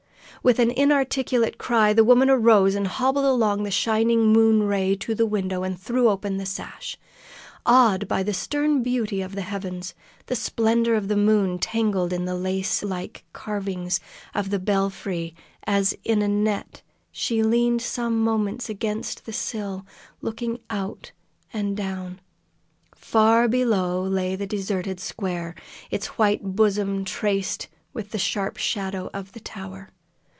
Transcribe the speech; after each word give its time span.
With 0.43 0.57
an 0.57 0.71
inarticulate 0.71 1.59
cry 1.59 1.93
the 1.93 2.03
woman 2.03 2.27
arose 2.27 2.73
and 2.73 2.87
hobbled 2.87 3.25
along 3.25 3.61
the 3.61 3.69
shining 3.69 4.33
moon 4.33 4.63
ray 4.63 4.95
to 4.95 5.13
the 5.13 5.27
window, 5.27 5.61
and 5.61 5.79
threw 5.79 6.09
open 6.09 6.37
the 6.37 6.47
sash. 6.47 6.97
Awed 7.63 8.07
by 8.07 8.23
the 8.23 8.33
stern 8.33 8.81
beauty 8.81 9.21
of 9.21 9.35
the 9.35 9.43
heavens, 9.43 9.93
the 10.25 10.35
splendor 10.35 10.95
of 10.95 11.09
the 11.09 11.15
moon 11.15 11.59
tangled 11.59 12.11
in 12.11 12.25
the 12.25 12.33
lace 12.33 12.81
like 12.81 13.23
carvings 13.33 13.99
of 14.33 14.49
the 14.49 14.57
belfry 14.57 15.35
as 15.67 15.95
in 16.03 16.23
a 16.23 16.27
net, 16.27 16.81
she 17.11 17.43
leaned 17.43 17.83
some 17.83 18.19
moments 18.19 18.67
against 18.67 19.25
the 19.27 19.33
sill, 19.33 19.85
looking 20.23 20.57
out 20.71 21.11
and 21.53 21.77
down. 21.77 22.19
Far 22.95 23.47
below 23.47 24.01
lay 24.01 24.35
the 24.35 24.47
deserted 24.47 24.99
square, 24.99 25.53
its 25.91 26.07
white 26.17 26.43
bosom 26.55 27.05
traced 27.05 27.67
with 27.93 28.09
the 28.09 28.17
sharp 28.17 28.57
shadow 28.57 29.07
of 29.13 29.33
the 29.33 29.39
tower. 29.39 29.89